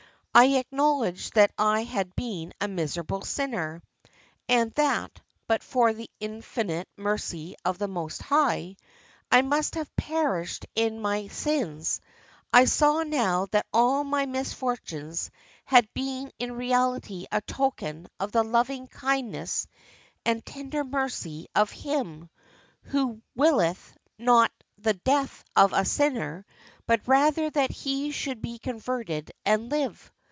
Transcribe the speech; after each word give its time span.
I 0.33 0.45
acknowledged 0.59 1.33
that 1.33 1.51
I 1.57 1.83
had 1.83 2.15
been 2.15 2.53
a 2.61 2.67
miserable 2.69 3.21
sinner, 3.21 3.83
and 4.47 4.71
that 4.75 5.19
but 5.45 5.61
for 5.61 5.91
the 5.91 6.09
infinite 6.21 6.87
mercy 6.95 7.55
of 7.65 7.77
the 7.77 7.89
Most 7.89 8.21
High, 8.21 8.77
I 9.29 9.41
must 9.41 9.75
have 9.75 9.93
perished 9.97 10.67
in 10.73 11.01
my 11.01 11.27
sins; 11.27 11.99
I 12.53 12.63
saw 12.63 13.03
now 13.03 13.47
that 13.51 13.65
all 13.73 14.05
my 14.05 14.25
misfortunes 14.25 15.31
had 15.65 15.93
been 15.93 16.31
in 16.39 16.53
reality 16.55 17.25
a 17.29 17.41
token 17.41 18.07
of 18.17 18.31
the 18.31 18.43
loving 18.45 18.87
kindness 18.87 19.67
and 20.25 20.45
tender 20.45 20.85
mercy 20.85 21.47
of 21.57 21.71
Him, 21.71 22.29
who 22.83 23.21
'willeth 23.35 23.97
not 24.17 24.53
the 24.77 24.93
death 24.93 25.43
of 25.57 25.73
a 25.73 25.83
sinner, 25.83 26.45
but 26.87 27.05
rather 27.05 27.49
that 27.49 27.71
he 27.71 28.11
should 28.11 28.41
be 28.41 28.59
converted 28.59 29.29
and 29.45 29.69
live. 29.69 30.09